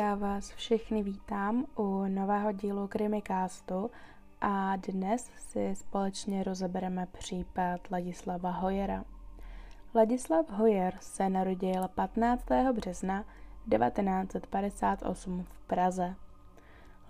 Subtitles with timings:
[0.00, 3.90] Já vás všechny vítám u nového dílu Krimikástu
[4.40, 9.04] a dnes si společně rozebereme případ Ladislava Hojera.
[9.94, 12.44] Ladislav Hojer se narodil 15.
[12.72, 13.24] března
[13.70, 16.14] 1958 v Praze.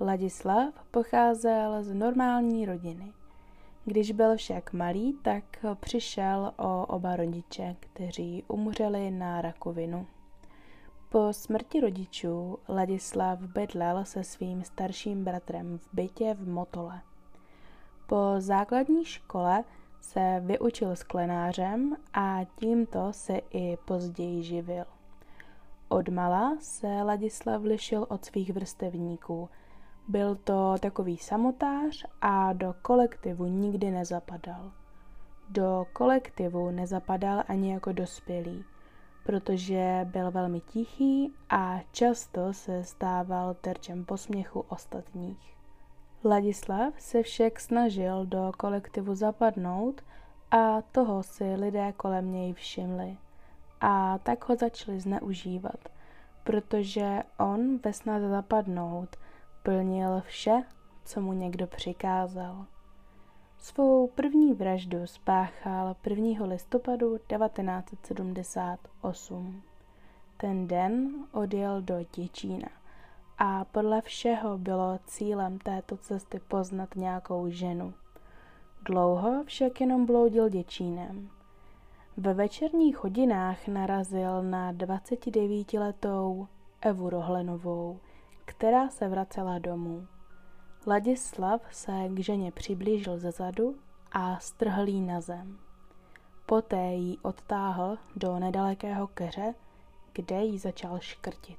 [0.00, 3.12] Ladislav pocházel z normální rodiny.
[3.84, 5.44] Když byl však malý, tak
[5.80, 10.06] přišel o oba rodiče, kteří umřeli na rakovinu.
[11.12, 17.00] Po smrti rodičů Ladislav bydlel se svým starším bratrem v bytě v Motole.
[18.06, 19.64] Po základní škole
[20.00, 24.84] se vyučil sklenářem a tímto se i později živil.
[25.88, 29.48] Odmala se Ladislav lišil od svých vrstevníků.
[30.08, 34.72] Byl to takový samotář a do kolektivu nikdy nezapadal.
[35.48, 38.64] Do kolektivu nezapadal ani jako dospělý–
[39.24, 45.56] protože byl velmi tichý a často se stával terčem posměchu ostatních.
[46.24, 50.02] Ladislav se však snažil do kolektivu zapadnout
[50.50, 53.16] a toho si lidé kolem něj všimli.
[53.80, 55.88] A tak ho začali zneužívat,
[56.44, 59.16] protože on ve snaze zapadnout
[59.62, 60.62] plnil vše,
[61.04, 62.66] co mu někdo přikázal.
[63.62, 66.46] Svou první vraždu spáchal 1.
[66.46, 69.62] listopadu 1978.
[70.36, 72.68] Ten den odjel do Těčína
[73.38, 77.94] a podle všeho bylo cílem této cesty poznat nějakou ženu.
[78.82, 81.30] Dlouho však jenom bloudil Děčínem.
[82.16, 86.46] Ve večerních hodinách narazil na 29-letou
[86.80, 87.98] Evu Rohlenovou,
[88.44, 90.06] která se vracela domů.
[90.86, 93.74] Ladislav se k ženě přiblížil ze zadu
[94.12, 95.58] a strhl jí na zem.
[96.46, 99.54] Poté ji odtáhl do nedalekého keře,
[100.12, 101.58] kde ji začal škrtit.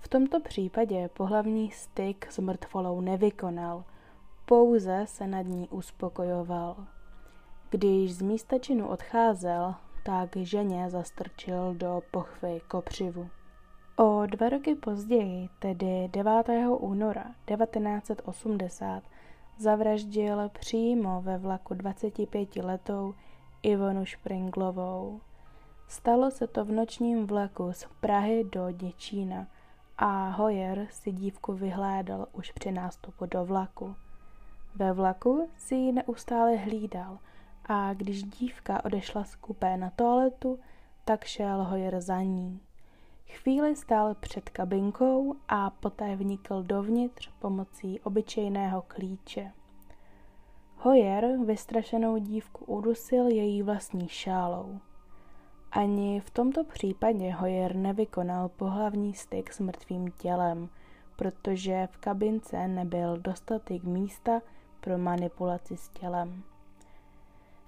[0.00, 3.84] V tomto případě pohlavní styk s mrtvolou nevykonal,
[4.44, 6.86] pouze se nad ní uspokojoval.
[7.70, 9.74] Když z místa činu odcházel,
[10.04, 13.30] tak ženě zastrčil do pochvy kopřivu.
[13.98, 16.32] O dva roky později, tedy 9.
[16.78, 19.02] února 1980,
[19.58, 23.14] zavraždil přímo ve vlaku 25-letou
[23.62, 25.20] Ivonu Špringlovou.
[25.88, 29.46] Stalo se to v nočním vlaku z Prahy do Děčína
[29.98, 33.96] a Hoyer si dívku vyhlédal už při nástupu do vlaku.
[34.74, 37.18] Ve vlaku si ji neustále hlídal
[37.64, 40.58] a když dívka odešla z kupé na toaletu,
[41.04, 42.65] tak šel Hoyer za ní.
[43.28, 49.52] Chvíli stál před kabinkou a poté vnikl dovnitř pomocí obyčejného klíče.
[50.76, 54.78] Hoyer vystrašenou dívku udusil její vlastní šálou.
[55.72, 60.68] Ani v tomto případě Hoyer nevykonal pohlavní styk s mrtvým tělem,
[61.16, 64.40] protože v kabince nebyl dostatek místa
[64.80, 66.42] pro manipulaci s tělem.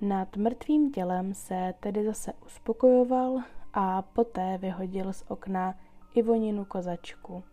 [0.00, 3.42] Nad mrtvým tělem se tedy zase uspokojoval
[3.78, 5.74] a poté vyhodil z okna
[6.14, 7.44] Ivoninu kozačku.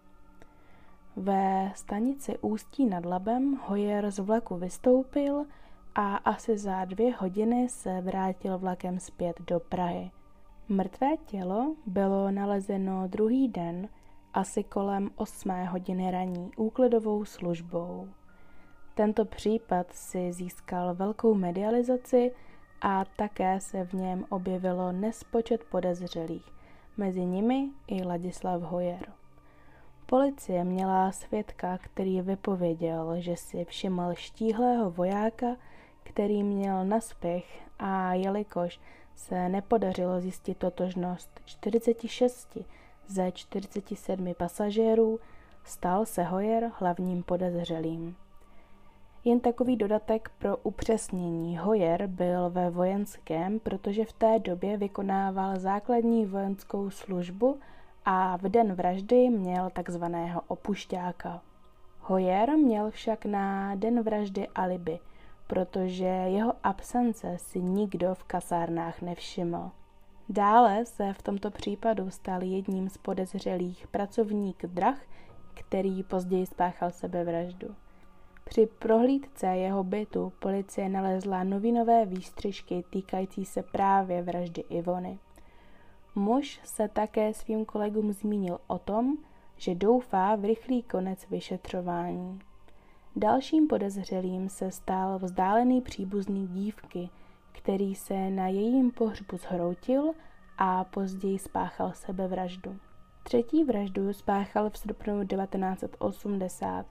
[1.15, 5.45] Ve stanici Ústí nad Labem Hojer z vlaku vystoupil
[5.95, 10.11] a asi za dvě hodiny se vrátil vlakem zpět do Prahy.
[10.69, 13.89] Mrtvé tělo bylo nalezeno druhý den,
[14.33, 18.07] asi kolem 8 hodiny raní úklidovou službou.
[18.95, 22.31] Tento případ si získal velkou medializaci
[22.83, 26.51] a také se v něm objevilo nespočet podezřelých,
[26.97, 29.13] mezi nimi i Ladislav Hojer.
[30.05, 35.47] Policie měla svědka, který vypověděl, že si všiml štíhlého vojáka,
[36.03, 38.79] který měl naspěch a jelikož
[39.15, 42.57] se nepodařilo zjistit totožnost 46
[43.07, 45.19] ze 47 pasažérů,
[45.63, 48.22] stal se Hoyer hlavním podezřelým.
[49.25, 51.57] Jen takový dodatek pro upřesnění.
[51.57, 57.59] Hoyer byl ve vojenském, protože v té době vykonával základní vojenskou službu
[58.05, 61.41] a v den vraždy měl takzvaného opušťáka.
[61.99, 64.99] Hoyer měl však na den vraždy alibi,
[65.47, 69.71] protože jeho absence si nikdo v kasárnách nevšiml.
[70.29, 75.01] Dále se v tomto případu stal jedním z podezřelých pracovník Drach,
[75.53, 77.75] který později spáchal sebevraždu.
[78.43, 85.19] Při prohlídce jeho bytu policie nalezla novinové výstřižky týkající se právě vraždy Ivony.
[86.15, 89.17] Muž se také svým kolegům zmínil o tom,
[89.57, 92.39] že doufá v rychlý konec vyšetřování.
[93.15, 97.09] Dalším podezřelým se stal vzdálený příbuzný dívky,
[97.51, 100.11] který se na jejím pohřbu zhroutil
[100.57, 102.77] a později spáchal sebevraždu.
[103.23, 106.85] Třetí vraždu spáchal v srpnu 1980,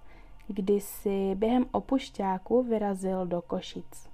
[0.46, 4.10] kdy si během opušťáku vyrazil do Košic.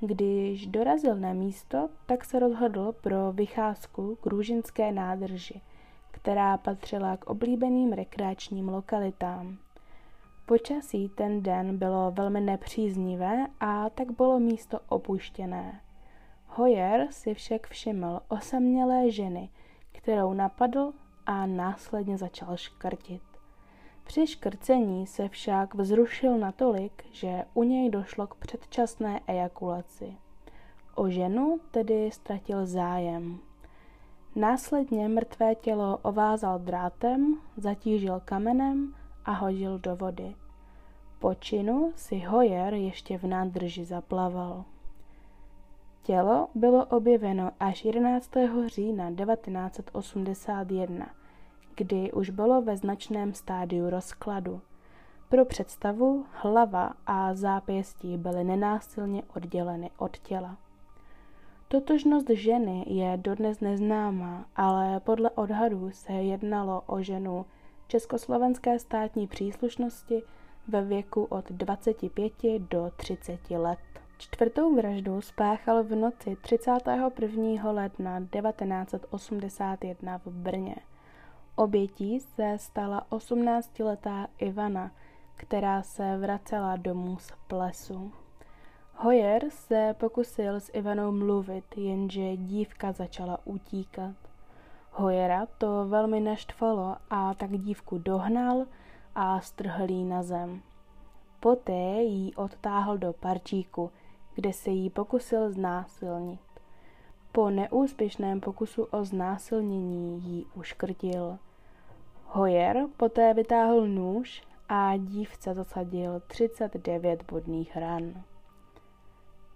[0.00, 5.60] Když dorazil na místo, tak se rozhodl pro vycházku k Růžinské nádrži,
[6.10, 9.58] která patřila k oblíbeným rekreačním lokalitám.
[10.46, 15.80] Počasí ten den bylo velmi nepříznivé a tak bylo místo opuštěné.
[16.46, 19.50] Hoyer si však všiml osamělé ženy,
[19.92, 20.92] kterou napadl
[21.26, 23.22] a následně začal škrtit.
[24.08, 30.16] Při škrcení se však vzrušil natolik, že u něj došlo k předčasné ejakulaci.
[30.94, 33.38] O ženu tedy ztratil zájem.
[34.36, 38.94] Následně mrtvé tělo ovázal drátem, zatížil kamenem
[39.24, 40.34] a hodil do vody.
[41.18, 44.64] Po činu si Hoyer ještě v nádrži zaplaval.
[46.02, 48.30] Tělo bylo objeveno až 11.
[48.66, 51.06] října 1981
[51.78, 54.60] kdy už bylo ve značném stádiu rozkladu.
[55.28, 60.56] Pro představu hlava a zápěstí byly nenásilně odděleny od těla.
[61.68, 67.46] Totožnost ženy je dodnes neznámá, ale podle odhadů se jednalo o ženu
[67.88, 70.22] československé státní příslušnosti
[70.68, 72.32] ve věku od 25
[72.70, 73.78] do 30 let.
[74.18, 77.72] Čtvrtou vraždu spáchal v noci 31.
[77.72, 80.76] ledna 1981 v Brně.
[81.58, 84.90] Obětí se stala 18-letá Ivana,
[85.34, 88.12] která se vracela domů z plesu.
[88.94, 94.14] Hoyer se pokusil s Ivanou mluvit, jenže dívka začala utíkat.
[94.92, 98.66] Hojera to velmi naštvalo a tak dívku dohnal
[99.14, 100.62] a strhl jí na zem.
[101.40, 103.90] Poté jí odtáhl do parčíku,
[104.34, 106.40] kde se jí pokusil znásilnit.
[107.32, 111.38] Po neúspěšném pokusu o znásilnění jí uškrtil.
[112.30, 118.22] Hoyer poté vytáhl nůž a dívce zasadil 39 bodných ran.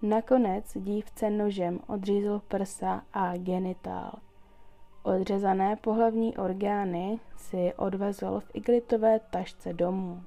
[0.03, 4.13] Nakonec dívce nožem odřízl prsa a genitál.
[5.03, 10.23] Odřezané pohlavní orgány si odvezl v iglitové tašce domů.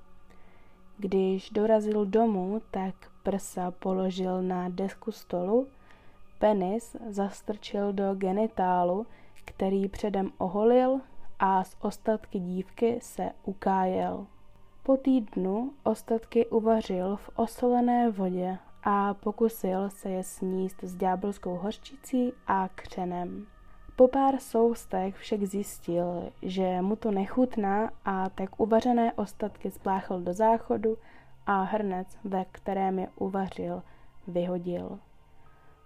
[0.97, 5.67] Když dorazil domů, tak prsa položil na desku stolu,
[6.39, 9.05] penis zastrčil do genitálu,
[9.45, 11.01] který předem oholil
[11.39, 14.25] a z ostatky dívky se ukájel.
[14.83, 22.33] Po týdnu ostatky uvařil v osolené vodě a pokusil se je sníst s ďábelskou hořčicí
[22.47, 23.47] a křenem.
[23.95, 30.33] Po pár soustech však zjistil, že mu to nechutná a tak uvařené ostatky spláchl do
[30.33, 30.97] záchodu
[31.45, 33.83] a hrnec, ve kterém je uvařil,
[34.27, 34.99] vyhodil.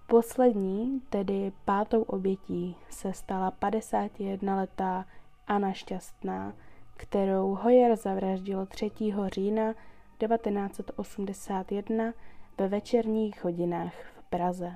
[0.07, 5.05] Poslední, tedy pátou obětí, se stala 51-letá
[5.49, 6.53] Anna Šťastná,
[6.97, 8.91] kterou Hoyer zavraždil 3.
[9.27, 9.73] října
[10.17, 12.13] 1981
[12.57, 14.71] ve večerních hodinách v Praze.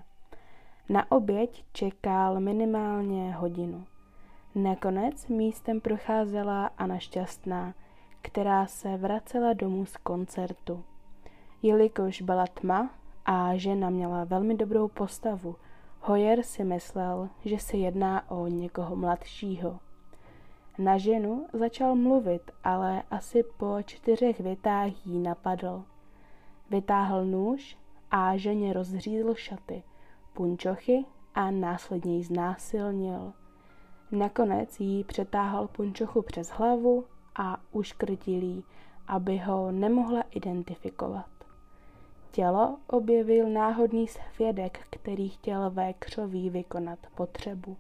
[0.89, 3.85] Na oběť čekal minimálně hodinu.
[4.55, 7.73] Nakonec místem procházela Anna Šťastná,
[8.21, 10.83] která se vracela domů z koncertu.
[11.61, 12.89] Jelikož byla tma
[13.25, 15.55] a žena měla velmi dobrou postavu,
[15.99, 19.79] Hoyer si myslel, že se jedná o někoho mladšího.
[20.77, 25.83] Na ženu začal mluvit, ale asi po čtyřech větách jí napadl.
[26.69, 27.77] Vytáhl nůž
[28.11, 29.83] a ženě rozřízl šaty,
[30.33, 33.33] punčochy a následně ji znásilnil.
[34.11, 38.63] Nakonec jí přetáhl punčochu přes hlavu a uškrtil jí,
[39.07, 41.29] aby ho nemohla identifikovat.
[42.31, 47.77] Tělo objevil náhodný svědek, který chtěl ve křoví vykonat potřebu.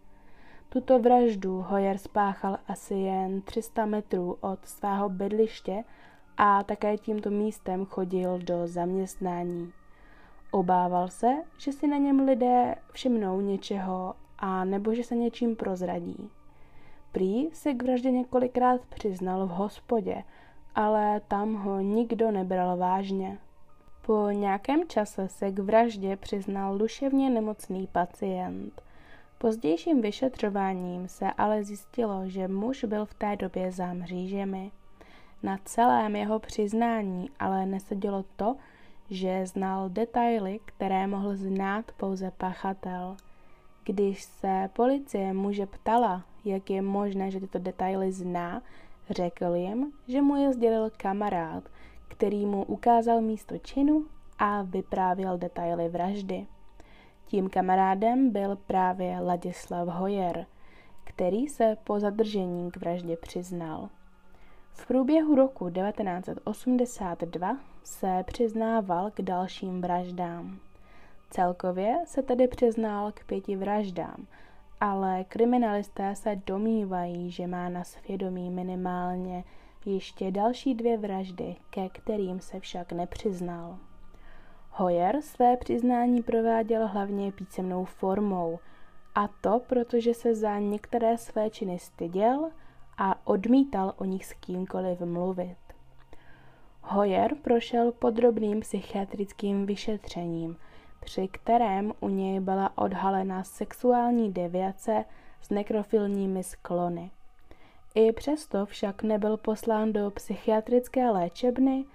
[0.73, 5.83] Tuto vraždu Hoyer spáchal asi jen 300 metrů od svého bydliště
[6.37, 9.71] a také tímto místem chodil do zaměstnání.
[10.51, 11.27] Obával se,
[11.57, 16.29] že si na něm lidé všimnou něčeho a nebo že se něčím prozradí.
[17.11, 20.23] Prý se k vraždě několikrát přiznal v hospodě,
[20.75, 23.37] ale tam ho nikdo nebral vážně.
[24.05, 28.81] Po nějakém čase se k vraždě přiznal duševně nemocný pacient–
[29.43, 34.71] Pozdějším vyšetřováním se ale zjistilo, že muž byl v té době za mřížemi.
[35.43, 38.55] Na celém jeho přiznání ale nesedělo to,
[39.09, 43.17] že znal detaily, které mohl znát pouze pachatel.
[43.85, 48.61] Když se policie muže ptala, jak je možné, že tyto detaily zná,
[49.09, 51.63] řekl jim, že mu je sdělil kamarád,
[52.07, 54.05] který mu ukázal místo činu
[54.39, 56.47] a vyprávěl detaily vraždy.
[57.25, 60.45] Tím kamarádem byl právě Ladislav Hoyer,
[61.03, 63.89] který se po zadržení k vraždě přiznal.
[64.73, 70.59] V průběhu roku 1982 se přiznával k dalším vraždám.
[71.29, 74.27] Celkově se tedy přiznal k pěti vraždám,
[74.79, 79.43] ale kriminalisté se domnívají, že má na svědomí minimálně
[79.85, 83.77] ještě další dvě vraždy, ke kterým se však nepřiznal.
[84.75, 88.59] Hoyer své přiznání prováděl hlavně písemnou formou,
[89.15, 92.49] a to protože se za některé své činy styděl
[92.97, 95.57] a odmítal o nich s kýmkoliv mluvit.
[96.81, 100.57] Hoyer prošel podrobným psychiatrickým vyšetřením,
[100.99, 105.05] při kterém u něj byla odhalena sexuální deviace
[105.41, 107.11] s nekrofilními sklony.
[107.95, 111.85] I přesto však nebyl poslán do psychiatrické léčebny,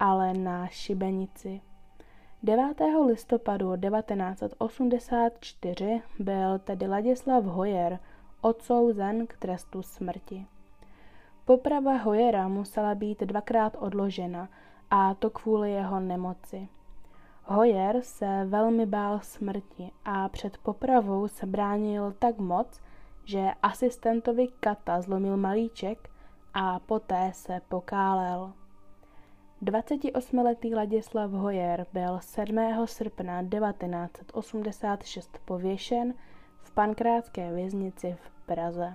[0.00, 1.60] ale na šibenici.
[2.44, 2.74] 9.
[3.06, 7.98] listopadu 1984 byl tedy Ladislav Hojer
[8.40, 10.46] odsouzen k trestu smrti.
[11.44, 14.48] Poprava Hojera musela být dvakrát odložena,
[14.90, 16.68] a to kvůli jeho nemoci.
[17.44, 22.80] Hoyer se velmi bál smrti a před popravou se bránil tak moc,
[23.24, 26.10] že asistentovi Kata zlomil malíček
[26.54, 28.52] a poté se pokálel.
[29.62, 32.56] 28-letý Ladislav Hojer byl 7.
[32.84, 36.14] srpna 1986 pověšen
[36.62, 38.94] v pankrátské věznici v Praze.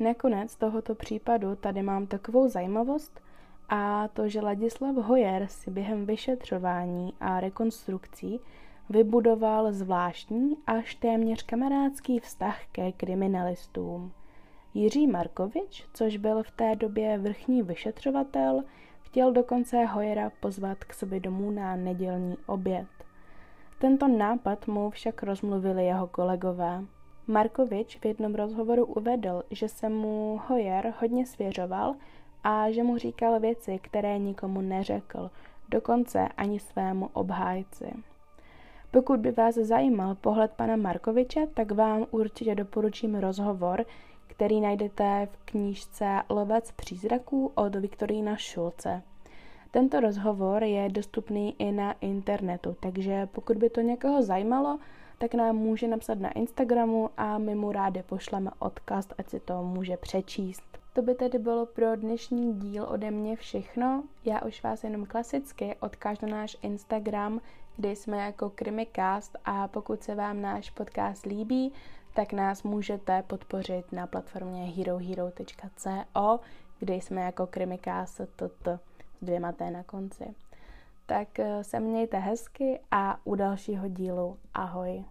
[0.00, 3.20] Nakonec tohoto případu tady mám takovou zajímavost
[3.68, 8.40] a to, že Ladislav Hojer si během vyšetřování a rekonstrukcí
[8.90, 14.12] vybudoval zvláštní až téměř kamarádský vztah ke kriminalistům.
[14.74, 18.64] Jiří Markovič, což byl v té době vrchní vyšetřovatel,
[19.08, 22.86] chtěl dokonce Hojera pozvat k sobě domů na nedělní oběd.
[23.78, 26.84] Tento nápad mu však rozmluvili jeho kolegové.
[27.26, 31.94] Markovič v jednom rozhovoru uvedl, že se mu Hojer hodně svěřoval
[32.44, 35.30] a že mu říkal věci, které nikomu neřekl,
[35.68, 37.92] dokonce ani svému obhájci.
[38.90, 43.84] Pokud by vás zajímal pohled pana Markoviče, tak vám určitě doporučím rozhovor,
[44.38, 49.02] který najdete v knížce Lovec přízraků od Viktorína Šulce.
[49.70, 54.78] Tento rozhovor je dostupný i na internetu, takže pokud by to někoho zajímalo,
[55.18, 59.62] tak nám může napsat na Instagramu a my mu rádi pošleme odkaz, ať si to
[59.62, 60.78] může přečíst.
[60.92, 64.02] To by tedy bylo pro dnešní díl ode mě všechno.
[64.24, 67.40] Já už vás jenom klasicky odkážu na náš Instagram,
[67.76, 71.72] kde jsme jako Krimikast a pokud se vám náš podcast líbí,
[72.18, 76.40] tak nás můžete podpořit na platformě herohero.co,
[76.78, 78.78] kde jsme jako Krimikast s
[79.22, 80.24] dvěma T na konci.
[81.06, 85.04] Tak eh, se mějte hezky a u dalšího dílu ahoj.